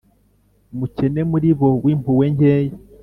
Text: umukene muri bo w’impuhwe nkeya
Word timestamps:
umukene 0.73 1.21
muri 1.31 1.49
bo 1.59 1.67
w’impuhwe 1.83 2.25
nkeya 2.35 2.75